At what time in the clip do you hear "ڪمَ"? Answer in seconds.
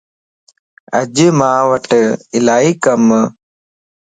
2.83-3.09